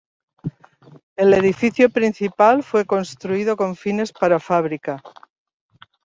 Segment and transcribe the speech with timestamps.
[1.15, 5.03] El edificio principal fue construido con fines para fabrica.